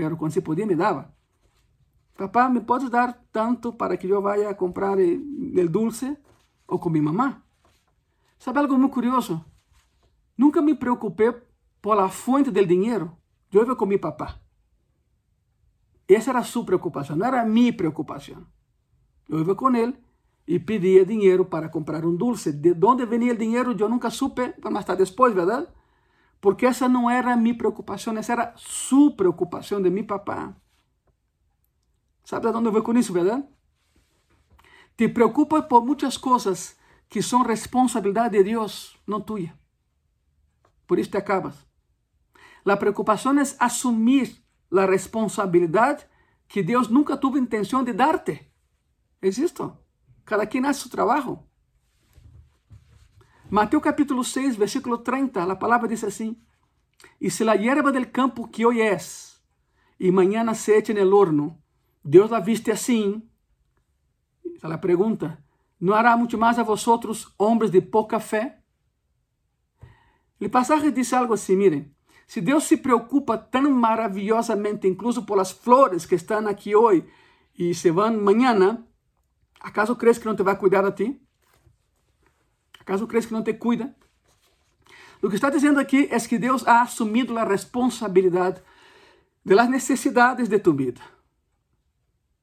[0.00, 1.12] pero quando se podia me dava.
[2.16, 6.16] Papá, me podes dar tanto para que eu vá comprar o dulce?
[6.66, 7.42] Ou com minha mamã?
[8.38, 9.44] Sabe algo muito curioso?
[10.38, 11.34] Nunca me preocupei
[11.82, 13.14] por la fonte del dinheiro.
[13.52, 14.40] Eu ia com meu papá.
[16.08, 18.46] Essa era sua preocupação, não era minha preocupação.
[19.28, 19.94] Eu ia com ele
[20.46, 22.52] e pedia dinheiro para comprar um dulce.
[22.52, 25.66] De onde venia o dinheiro eu nunca supe, mas está depois, verdade?
[26.40, 30.56] Porque essa não era minha preocupação, essa era sua preocupação de meu papá.
[32.24, 33.44] Sabe de onde eu vou com isso, verdade?
[34.96, 36.76] Te preocupa por muitas coisas
[37.08, 39.52] que são responsabilidade de Deus, não tua.
[40.86, 41.66] Por isso te acabas.
[42.64, 46.06] A preocupação é assumir a responsabilidade
[46.46, 48.50] que Deus nunca teve intenção de dar-te.
[49.20, 49.76] É isso.
[50.24, 51.42] Cada quem hace seu trabalho.
[53.50, 56.40] Mateus capítulo 6, versículo 30, a palavra diz assim:
[57.20, 58.96] E se a hierba del campo que hoje é,
[59.98, 61.60] e mañana se echa en horno,
[62.04, 63.28] Deus la viste assim.
[64.54, 65.42] Essa é a pergunta.
[65.80, 68.62] ¿No hará muito mais a vosotros, homens de pouca fé?
[70.40, 71.92] O passagem diz algo assim, miren,
[72.28, 77.04] se Deus se preocupa tão maravilhosamente, incluso por as flores que estão aqui hoje
[77.58, 78.86] e se vão amanhã,
[79.58, 81.20] acaso crees que não te vai cuidar a ti?
[82.80, 83.94] Acaso crees que não te cuida?
[85.22, 88.62] O que está dizendo aqui é que Deus ha assumido a responsabilidade
[89.44, 91.00] das necessidades de tu vida.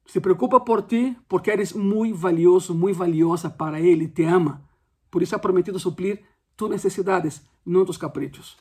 [0.05, 4.61] Se preocupa por ti porque eres muito valioso, muito valiosa para Ele, te ama.
[5.09, 6.23] Por isso ha prometido suplir
[6.55, 8.57] tus necessidades, não tus caprichos.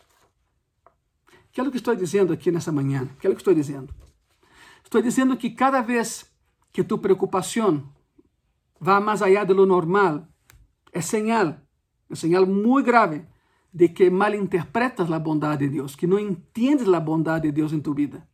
[1.53, 3.09] Que é o que estou dizendo aqui nessa manhã?
[3.21, 3.95] Que é o que estou dizendo?
[4.83, 6.31] Estou dizendo que cada vez
[6.73, 7.89] que tu preocupação
[8.79, 10.29] vai mais allá de lo normal,
[10.93, 11.66] é señal,
[12.11, 13.27] é señal muito grave
[13.73, 17.81] de que malinterpretas a bondade de Deus, que não entiendes a bondade de Deus em
[17.81, 18.27] tu vida.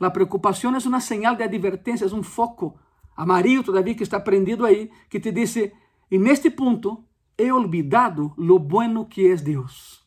[0.00, 2.78] A preocupação é uma señal de advertência, é um foco
[3.16, 7.04] amarillo todavía que está prendido aí, que te diz: e neste ponto
[7.36, 10.04] he olvidado lo bueno que é Deus.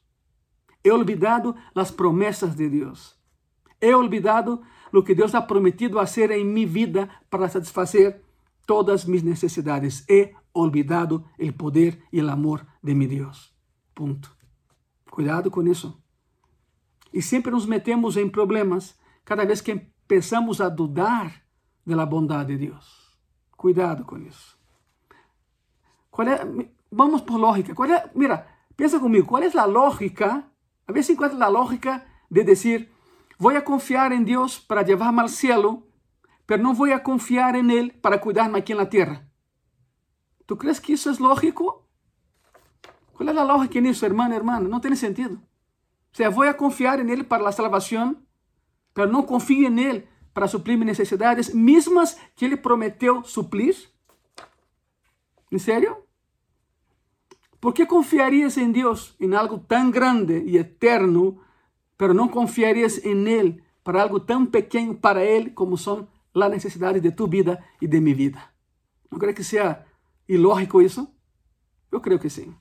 [0.84, 3.18] He olvidado as promessas de Deus.
[3.82, 8.24] He olvidado lo que Deus ha prometido hacer em minha vida para satisfazer
[8.68, 10.06] todas mis necessidades.
[10.08, 13.56] He olvidado el poder y el amor de mi Deus.
[13.96, 14.30] Ponto.
[15.10, 16.00] Cuidado com isso.
[17.12, 19.76] E sempre nos metemos em problemas cada vez que
[20.08, 21.44] pensamos a dudar
[21.86, 23.18] da bondade de Deus.
[23.56, 24.56] Cuidado com isso.
[26.12, 26.40] Qual é,
[26.92, 27.74] vamos por lógica.
[27.74, 30.46] Qual é, mira, pensa comigo, qual é a lógica?
[30.88, 32.92] A ver se encontra a lógica de dizer,
[33.40, 35.87] vou a confiar em Deus para levar-me ao céu,
[36.50, 39.28] mas não vou a confiar em Ele para cuidar-me aqui na terra.
[40.46, 41.84] ¿Tu crees que isso é lógico?
[43.14, 44.60] Qual é a lógica nisso, irmã, irmã?
[44.60, 45.42] Não tem sentido.
[46.14, 48.16] O sea, vou a confiar em Ele para a salvação
[48.98, 53.76] pero não confie nele para suprir minhas necessidades, mesmas que ele prometeu suplir?
[55.52, 55.98] Em sério?
[57.62, 61.40] Por que confiarias em Deus em algo tão grande e eterno,
[61.96, 66.08] pero não confiarias em Ele para algo tão pequeno para Ele como são
[66.46, 68.42] as necessidades de tu vida e de minha vida?
[69.12, 69.86] Não creio que seja
[70.28, 71.08] ilógico isso?
[71.92, 72.56] Eu creio que sim.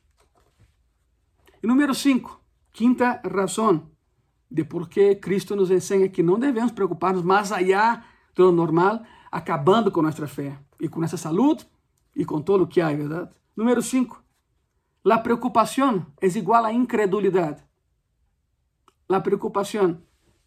[1.62, 2.40] E número 5,
[2.72, 3.90] quinta razão
[4.50, 9.90] de por que Cristo nos ensina que não devemos preocupar-nos mais allá do normal, acabando
[9.90, 11.66] com nossa fé e com nossa saúde
[12.14, 13.30] e com todo o que há, verdade?
[13.56, 14.22] Número 5.
[15.10, 17.62] A preocupação é igual à incredulidade.
[19.08, 20.02] A preocupação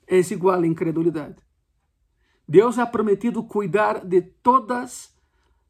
[0.08, 1.38] é igual à incredulidade.
[2.50, 5.16] Deus ha prometido cuidar de todas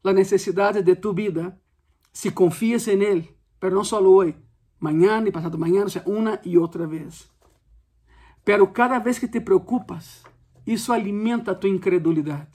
[0.02, 1.60] las necesidades de tu vida
[2.10, 4.34] si confías en Él, pero no solo hoy,
[4.78, 7.30] mañana y pasado mañana, o sea, una y otra vez.
[8.44, 10.24] Pero cada vez que te preocupas,
[10.64, 12.48] isso alimenta tu incredulidade.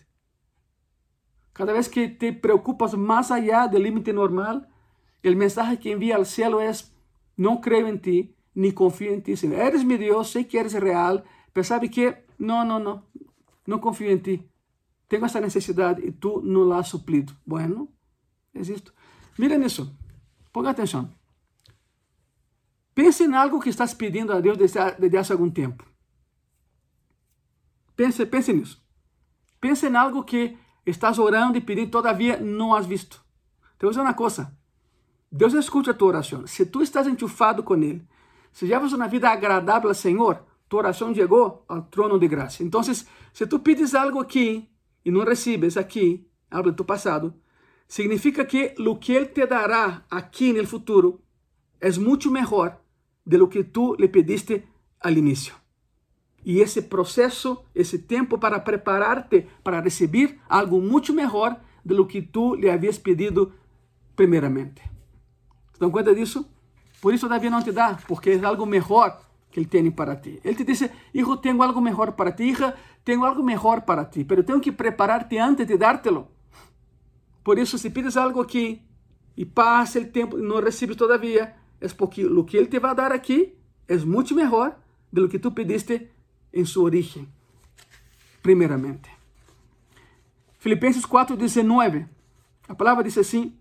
[1.53, 4.67] Cada vez que te preocupas mais allá do limite normal,
[5.23, 6.71] o mensaje que envia ao céu é:
[7.37, 9.33] não creio em ti, ni confio em ti.
[9.53, 13.03] Eres mi Deus, sei que eres real, mas sabe que não, não, não,
[13.65, 14.49] não confio em ti.
[15.07, 17.35] Tenho essa necessidade e tu não has suplido.
[17.45, 17.91] Bueno,
[18.53, 18.93] é isto.
[19.37, 19.95] Mira nisso.
[20.51, 21.11] Ponga atenção.
[22.93, 25.85] Pense em algo que estás pedindo a Deus desde, há algum tempo.
[27.95, 28.81] Pense, pense nisso.
[29.59, 33.23] Pense em algo que estás orando e pedindo, todavia não has visto.
[33.77, 34.57] Te vou uma coisa.
[35.29, 36.47] Deus escuta a tua oração.
[36.47, 38.07] Se tu estás enchufado com Ele,
[38.51, 40.41] se llevas uma vida agradável ao Senhor,
[40.75, 42.61] tua oração chegou ao trono de graça.
[42.63, 44.67] Então, se tu pedes algo aqui
[45.05, 47.33] e não recebes aqui, algo do teu passado,
[47.87, 51.21] significa que o que Ele te dará aqui no futuro
[51.79, 52.77] é muito melhor
[53.25, 54.67] de lo que tu le pediste
[54.99, 55.55] al inicio.
[56.43, 62.21] E esse processo, esse tempo para preparar-te para receber algo muito melhor de lo que
[62.21, 63.53] tu lhe havias pedido
[64.15, 64.81] primeiramente.
[65.73, 66.45] ¿Se dan conta disso?
[67.01, 69.24] Por isso Davi não te dá, porque é algo melhor
[69.55, 70.41] que ele tem para ti.
[70.43, 74.25] Ele te diz, hijo, tenho algo melhor para ti, hija, tenho algo melhor para ti,
[74.25, 76.27] pero tenho que preparar-te antes de dártelo.
[77.41, 78.81] Por isso, se pides algo aqui
[79.37, 82.93] e passa o tempo e não recebes todavia, é porque o que ele te vai
[82.93, 83.55] dar aqui
[83.87, 84.77] é muito melhor
[85.09, 86.09] do que tu pediste
[86.51, 87.25] em sua origem,
[88.43, 89.09] primeiramente.
[90.59, 92.05] Filipenses 4:19.
[92.67, 93.53] A palavra diz assim: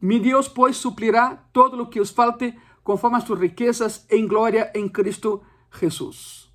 [0.00, 2.54] Mi Deus, pois, suplirá todo o que os falte
[2.86, 5.42] conforme as suas riquezas em glória em Cristo
[5.76, 6.48] Jesus.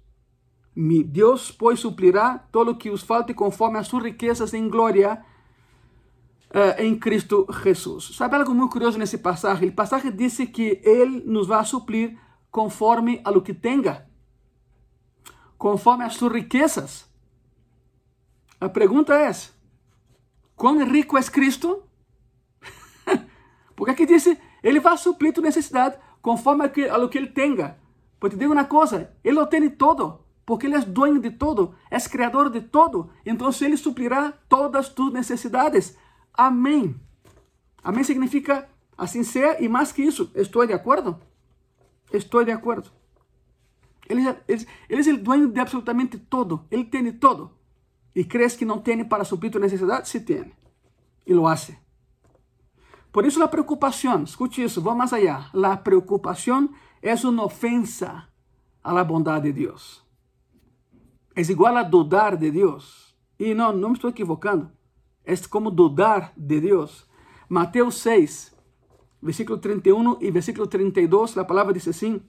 [0.74, 5.26] Mi Deus, pois, suplirá todo o que os falte conforme as suas riquezas em glória
[6.52, 8.16] uh, em Cristo Jesus.
[8.16, 9.68] Sabe algo muito curioso nesse passagem?
[9.68, 12.18] O passagem diz que Ele nos vai suplir
[12.50, 14.08] conforme a lo que tenha,
[15.58, 17.12] conforme as suas riquezas.
[18.58, 19.32] A pergunta é:
[20.56, 21.84] quão rico é Cristo?
[23.76, 24.26] Porque aqui diz,
[24.64, 27.78] Ele vai suplir tu necessidade conforme a, lo que Ele tenha.
[28.20, 31.76] Porque te digo uma coisa, Ele lo tem todo porque Ele é dueño de todo,
[31.90, 33.10] é criador de todo.
[33.26, 35.98] Então Ele suplirá todas tus necessidades.
[36.34, 37.00] Amém.
[37.82, 41.18] Amém significa assim ser e mais que isso, estou de acordo?
[42.12, 42.92] Estou de acordo.
[44.10, 46.66] Ele, ele, ele é o dueño de absolutamente todo.
[46.70, 47.52] Ele tem todo.
[48.14, 50.10] E crees que não tem para suprir tu necessidade?
[50.10, 50.52] Se tem.
[51.26, 51.78] E lo hace.
[53.12, 55.50] Por isso a preocupação, escute isso, vamos mais allá.
[55.54, 56.70] A preocupação
[57.02, 58.28] é uma ofensa
[58.84, 60.02] la bondade de Deus.
[61.36, 63.16] É igual a dudar de Deus.
[63.40, 64.72] E não, não me estou equivocando.
[65.26, 67.06] É como dudar de Deus.
[67.50, 68.56] Mateus 6,
[69.22, 72.22] versículo 31 e versículo 32, a palavra diz assim: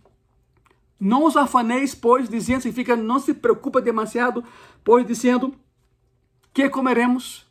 [0.99, 4.45] Não os afaneis, pois, dizendo, significa não se preocupa demasiado,
[4.83, 5.55] pois, dizendo,
[6.53, 7.47] que comeremos,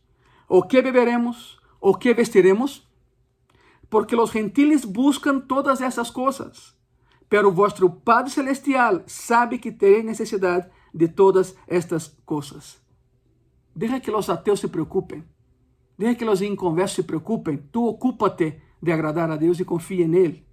[0.47, 2.85] ou que beberemos, ou que vestiremos,
[3.91, 6.73] porque os gentiles buscam todas essas coisas,
[7.27, 12.81] pero vosso Padre Celestial sabe que tereis necessidade de todas estas coisas.
[13.75, 15.25] Deja que os ateus se preocupem.
[15.97, 17.57] Deja que os inconversos se preocupem.
[17.57, 20.45] Tu ocupa-te de agradar a Deus e confia nele.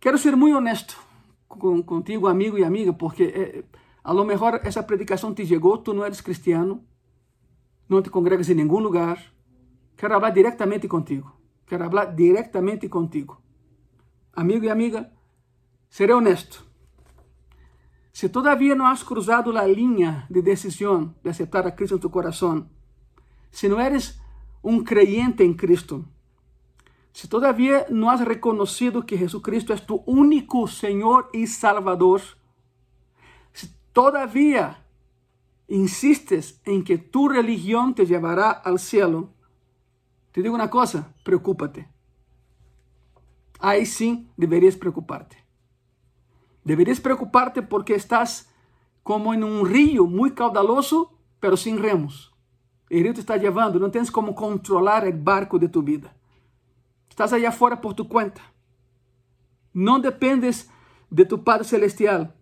[0.00, 0.96] Quero ser muito honesto
[1.84, 3.64] contigo, amigo e amiga, porque eh,
[4.02, 6.82] a lo mejor essa predicação te chegou, tu não eres cristiano,
[7.86, 9.37] não te congregas em nenhum lugar.
[9.98, 11.32] Quero falar diretamente contigo.
[11.66, 13.42] Quero falar diretamente contigo.
[14.32, 15.10] Amigo e amiga,
[15.90, 16.64] serei honesto.
[18.12, 22.08] Se todavia não has cruzado a linha de decisão de aceitar a Cristo em tu
[22.08, 22.70] coração,
[23.50, 24.20] se não eres
[24.62, 26.04] um creyente em Cristo,
[27.12, 32.22] se todavia não has reconocido que Jesucristo é tu único Senhor e Salvador,
[33.52, 34.76] se todavia
[35.68, 39.34] insistes em que tu religião te levará ao cielo,
[40.38, 41.88] te digo uma coisa, preocúpate.
[43.58, 45.36] Aí sim deverias preocupar-te.
[46.64, 48.48] Deberías preocuparte porque estás
[49.02, 52.32] como en un río muy caudaloso, pero sin remos.
[52.88, 56.14] El río te está llevando, no tienes como controlar el barco de tu vida.
[57.10, 58.42] Estás allá afuera por tu cuenta.
[59.72, 60.70] No dependes
[61.10, 62.36] de tu Padre Celestial.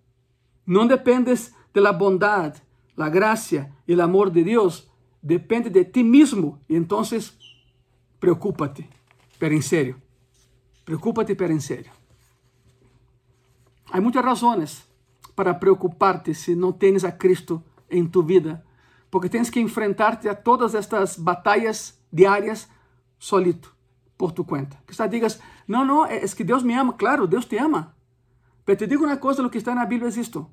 [0.66, 2.56] No dependes de la bondad,
[2.94, 4.90] la gracia y el amor de Dios.
[5.22, 6.60] Depende de ti mismo.
[6.68, 7.38] Y entonces,
[8.18, 8.88] preocúpate,
[9.38, 10.00] pero en serio.
[10.84, 11.92] Preocúpate, pero en serio.
[13.90, 14.84] Há muitas razões
[15.34, 18.64] para preocupar-te se não tens a Cristo em tu vida,
[19.10, 22.68] porque tens que enfrentarte a todas estas batalhas diárias
[23.18, 23.74] solito,
[24.16, 24.76] por tu conta.
[24.86, 26.94] Quizás digas, não, não, é que Deus me ama.
[26.94, 27.94] Claro, Deus te ama.
[28.66, 30.50] Mas te digo uma coisa, o que está na Bíblia é isto.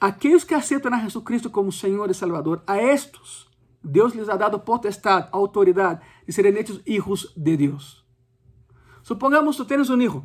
[0.00, 3.46] Aqueles que aceitam a Jesus Cristo como Senhor e Salvador, a estes,
[3.82, 8.06] Deus lhes ha dado potestade, autoridade de serem hechos hijos de Deus.
[9.02, 10.24] Supongamos que tu tens um hijo.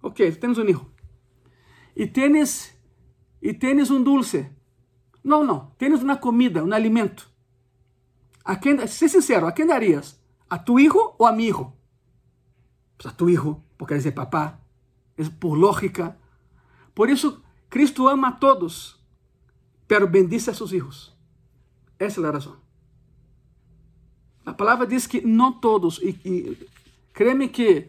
[0.00, 0.86] Ok, tu tens um hijo.
[1.96, 2.78] E tens,
[3.42, 4.50] e tens um dulce.
[5.24, 5.72] Não, não.
[5.76, 7.28] Tens uma comida, um alimento.
[8.44, 10.22] A quem, ser sincero, a quem darias?
[10.48, 11.76] A tu hijo ou a mi hijo?
[12.96, 14.60] Pues a tu hijo, porque eres de papá.
[15.40, 16.16] Por lógica.
[16.94, 19.04] Por isso, Cristo ama a todos,
[19.86, 21.16] pero bendice a seus hijos.
[21.98, 22.67] Essa é a razão.
[24.48, 26.56] A palavra diz que não todos, e, e
[27.12, 27.88] créeme que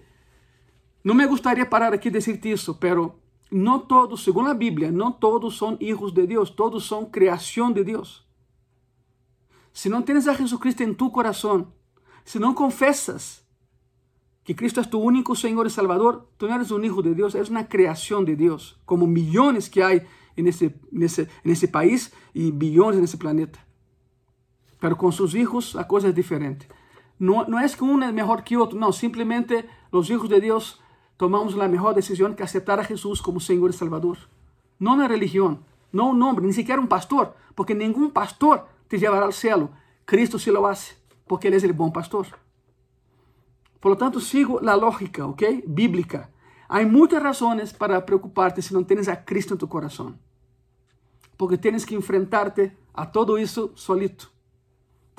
[1.01, 3.15] não me gostaria parar aqui e dizer-te isso, pero
[3.49, 7.81] não todos, segundo a Bíblia, não todos são hijos de Deus, todos são criação de
[7.83, 8.27] Deus.
[9.71, 11.71] Se não tens a Jesus Cristo em tu coração,
[12.25, 13.41] se não confessas
[14.43, 17.35] que Cristo é tu único Senhor e Salvador, tu não eres um hijo de Deus,
[17.35, 19.91] eres uma criação de Deus, como milhões que há
[20.35, 23.68] nesse, nesse, nesse país e bilhões nesse planeta.
[24.79, 26.67] Pero com seus filhos a coisa é diferente.
[27.19, 30.79] Não, não é que um é melhor que outro, não, simplesmente os filhos de Deus
[31.17, 34.17] tomamos a melhor decisão que aceitar a Jesus como Senhor e Salvador.
[34.79, 35.59] Não na religião,
[35.91, 39.69] não um nome, nem sequer um pastor, porque nenhum pastor te llevará ao céu.
[40.05, 40.95] Cristo se lo hace,
[41.27, 42.25] porque Ele é o bom pastor.
[43.79, 45.63] Por lo tanto, sigo a lógica, ¿ok?
[45.67, 46.29] Bíblica.
[46.67, 50.17] Há muitas razões para preocuparte se não tens a Cristo em tu coração.
[51.37, 54.31] Porque tens que enfrentarte a todo isso solito.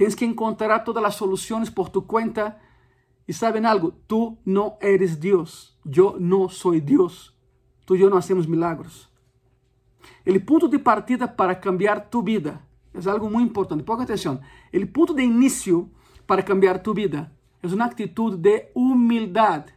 [0.01, 2.59] Tens que encontrar todas as soluções por tu conta.
[3.29, 3.93] E sabem algo?
[4.09, 5.79] Tu não eres Deus.
[5.85, 7.37] Eu não sou Deus.
[7.85, 9.11] Tu e eu não hacemos milagros.
[10.27, 12.63] O ponto de partida para cambiar tu vida
[12.95, 13.83] é algo muito importante.
[13.83, 14.41] Ponga atenção.
[14.73, 15.91] O ponto de início
[16.27, 17.31] para cambiar tu vida
[17.63, 19.75] é uma atitude de humildade.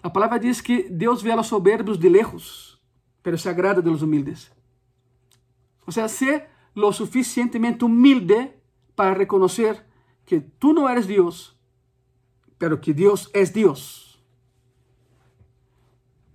[0.00, 2.80] A palavra diz que Deus vê a los soberbios de lejos,
[3.20, 4.48] pero se agrada de los humildes.
[5.84, 8.59] Ou seja, ser lo suficientemente humilde
[9.00, 9.82] para reconhecer
[10.26, 11.58] que tu não eres Deus,
[12.58, 14.22] pero que Deus é Deus.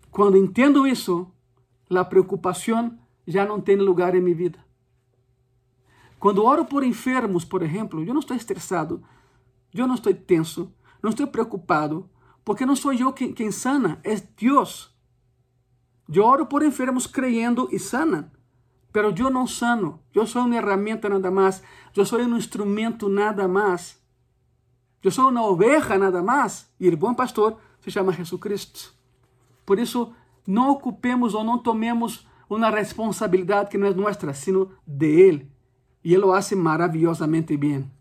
[0.09, 1.31] Quando entendo isso,
[1.95, 2.97] a preocupação
[3.27, 4.65] já não tem lugar em minha vida.
[6.19, 9.03] Quando oro por enfermos, por exemplo, eu não estou estressado,
[9.71, 12.09] eu não estou tenso, não estou preocupado,
[12.43, 14.91] porque não sou eu quem, quem sana, é Deus.
[16.11, 18.31] Eu oro por enfermos creyendo e sanan,
[18.95, 19.99] pero eu não sano.
[20.13, 21.61] Eu sou uma ferramenta nada mais.
[21.93, 24.01] Eu sou um instrumento nada mais.
[25.03, 26.73] Eu sou uma oveja nada mais.
[26.79, 28.93] E o bom pastor se chama Jesus Cristo.
[29.65, 30.13] Por isso,
[30.47, 35.51] não ocupemos ou não tomemos uma responsabilidade que não é nossa, sino de Ele
[36.01, 37.91] e ele o hace maravilhosamente bem.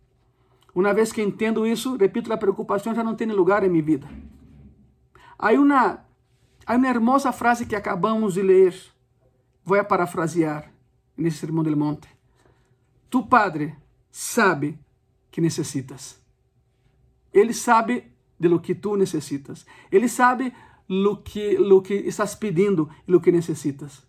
[0.72, 4.08] Uma vez que entendo isso, repito, a preocupação já não tem lugar em minha vida.
[5.36, 6.04] Há uma,
[6.64, 8.80] há uma hermosa frase que acabamos de ler.
[9.64, 10.73] Vou a parafrasear
[11.16, 12.08] nesse Sermão del Monte.
[13.10, 13.76] Tu Padre
[14.10, 14.78] sabe
[15.30, 16.20] que necessitas.
[17.32, 19.66] Ele sabe de lo que tu necessitas.
[19.90, 20.52] Ele sabe
[20.88, 24.06] lo que, lo que estás pedindo e lo que necessitas.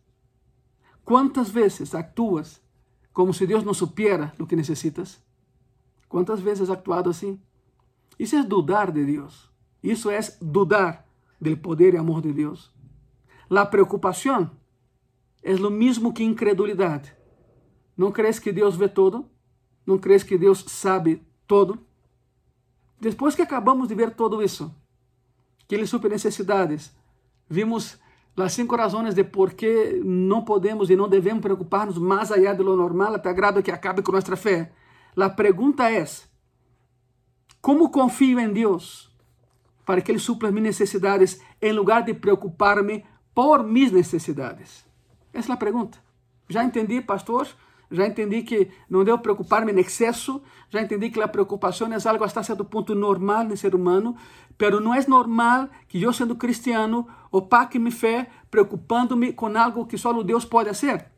[1.03, 2.61] Quantas vezes actuas
[3.15, 5.23] como se Deus não supiera o que necessitas.
[6.09, 7.39] Quantas vezes has actuado assim?
[8.19, 9.49] Isso é dudar de Deus.
[9.81, 11.07] Isso é dudar
[11.39, 12.73] do poder e amor de Deus.
[13.49, 14.51] A preocupação
[15.45, 17.13] é o mesmo que incredulidade.
[17.95, 19.29] Não crees que Deus vê todo?
[19.85, 21.77] Não crees que Deus sabe todo?
[22.99, 24.73] Depois que acabamos de ver tudo isso,
[25.67, 26.91] que Ele supe necessidades,
[27.47, 27.99] vimos
[28.35, 32.63] as cinco razões de por que não podemos e não devemos preocupar-nos mais allá de
[32.63, 34.71] lo normal, até grado que acabe com nossa fé.
[35.15, 36.03] A pergunta é:
[37.61, 39.13] como confio em Deus
[39.85, 44.84] para que Ele supla minhas necessidades em lugar de preocupar-me por minhas necessidades?
[45.35, 45.97] Essa é a pergunta.
[46.47, 47.47] Já entendi, pastor?
[47.91, 50.41] Já entendi que não devo preocupar-me em excesso.
[50.69, 54.15] Já entendi que a preocupação é algo hasta certo ponto normal no ser humano.
[54.57, 59.97] Pero não é normal que eu, sendo cristiano, opaque minha fé preocupando-me com algo que
[59.97, 61.11] só Deus pode fazer.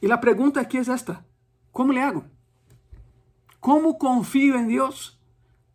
[0.00, 1.24] E a pergunta aqui é esta:
[1.70, 2.24] como le hago?
[3.60, 5.20] Como confio em Deus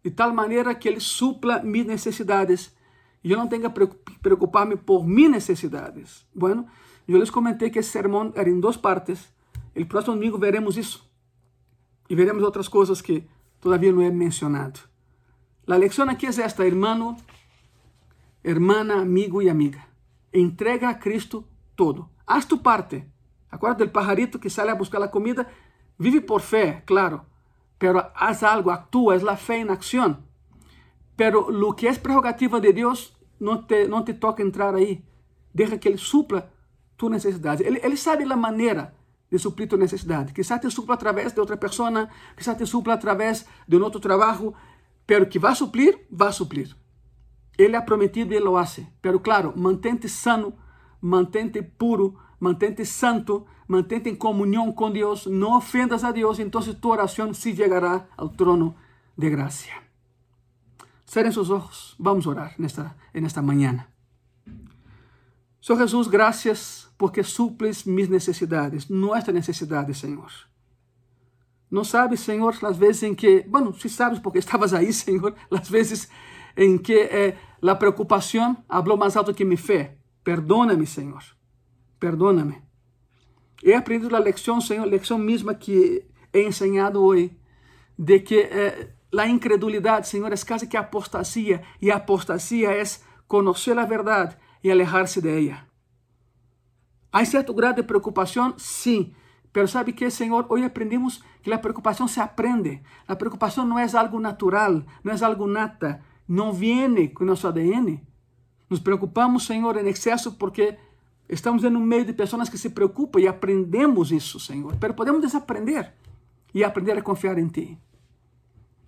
[0.04, 2.76] de tal maneira que Ele supla minhas necessidades
[3.24, 3.88] e eu não tenha que
[4.22, 6.26] preocupar-me por minhas necessidades?
[6.34, 6.68] Bueno,
[7.14, 9.34] eu les comentei que esse sermão era em duas partes.
[9.76, 11.10] O próximo domingo veremos isso.
[12.10, 13.28] E veremos outras coisas que
[13.60, 14.80] todavia não é mencionado.
[15.68, 17.18] A lección aqui é esta, hermano,
[18.44, 19.86] hermana, amigo e amiga.
[20.34, 21.46] Entrega a Cristo
[21.76, 22.10] todo.
[22.26, 23.06] Haz tu parte,
[23.50, 25.48] Acuérdate del pajarito que sale a buscar la comida,
[25.98, 27.26] vive por fe, claro,
[27.78, 30.26] pero haz algo, actúa, es la fe en acción.
[31.16, 35.04] Pero lo que es prerrogativa de Dios, no te, no te toca entrar ahí.
[35.54, 36.52] Deja que Ele supla
[36.98, 37.64] tu necessidade.
[37.64, 38.94] Ele, ele sabe a maneira
[39.30, 40.34] de suprir tu necessidade.
[40.34, 44.54] Quizás te supla através de outra pessoa, quizás te supla através de um outro trabalho,
[45.06, 46.76] pero que vai suplir, vai suplir.
[47.58, 48.88] Ele é prometido e ele lo hace.
[49.02, 50.54] Pero claro, mantente sano,
[51.02, 56.90] mantente puro, mantente santo, mantente em comunhão com Deus, não ofendas a Deus, então tu
[56.90, 58.76] oração se chegará ao trono
[59.18, 59.70] de graça.
[61.06, 63.86] Cerrem seus olhos, vamos orar nesta, nesta manhã.
[65.62, 70.32] Senhor Jesus, graças porque suples mis necessidades, nossas necessidades, Senhor.
[71.70, 75.70] Não sabes, Senhor, as vezes em que, bueno, se sabes porque estavas aí, Senhor, as
[75.70, 76.10] vezes
[76.56, 79.98] em que eh, a preocupação falou mais alto que minha fé.
[80.24, 81.24] Perdóname, Senhor.
[82.00, 82.62] Perdóname.
[83.64, 87.36] He aprendido a lição, Senhor, lição mesma que he ensinado hoje,
[87.98, 92.84] de que eh, a incredulidade, Senhor, é quase que apostasia, e apostasia é
[93.28, 95.67] conhecer a verdade e alejar-se de ella.
[97.12, 98.54] Há certo grado de preocupação?
[98.58, 99.14] Sim.
[99.52, 102.82] Pero sabe que, Senhor, hoje aprendemos que a preocupação se aprende.
[103.08, 108.06] A preocupação não é algo natural, não é algo nata, não vem com nosso ADN.
[108.70, 110.78] Nos preocupamos, Senhor, em excesso porque
[111.30, 114.76] estamos em um meio de pessoas que se preocupam e aprendemos isso, Senhor.
[114.76, 115.94] Pero podemos desaprender
[116.54, 117.80] e aprender a confiar em Ti.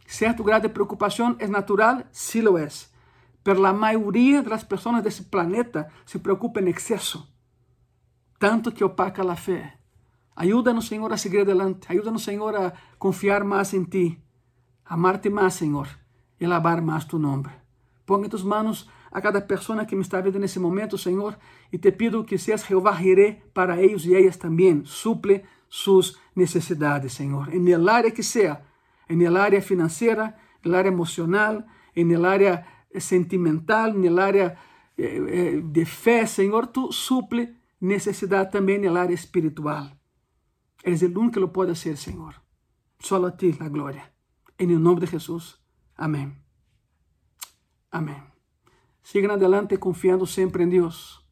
[0.06, 2.04] Certo grado de preocupação é natural?
[2.12, 2.68] Sim, lo é.
[3.44, 7.32] Pero a maioria das pessoas desse planeta se preocupa em excesso,
[8.40, 9.78] tanto que opaca a fé.
[10.36, 11.86] Ajuda-nos, Senhor, a seguir adelante.
[11.92, 14.18] Ajuda-nos, Senhor, a confiar mais em Ti,
[14.86, 15.88] amar-te mais, Senhor,
[16.40, 17.50] e alabar mais Tu nome.
[18.06, 21.38] Põe em Tus manos a cada pessoa que me está vendo nesse momento, Senhor,
[21.72, 24.86] e te pido que seas Jeová Jiré para eles e elas também.
[24.86, 28.62] Suple suas necessidades, Senhor, em el área que seja,
[29.10, 31.66] em el área financeira, el área emocional,
[31.96, 32.66] em el área
[32.98, 34.58] sentimental, na área
[34.98, 39.92] eh, eh, de fé, Senhor, tu suple necessidade também na área espiritual.
[40.84, 42.36] Eres o único que lo pode ser, Senhor.
[43.00, 44.12] Só a ti a glória.
[44.58, 45.58] Em nome de Jesus.
[45.96, 46.36] Amém.
[47.92, 48.22] Amém.
[49.02, 51.26] Sigan adelante confiando sempre em Deus.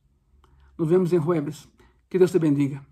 [0.78, 1.68] Nos vemos em jueves.
[2.10, 2.87] Que Deus te bendiga.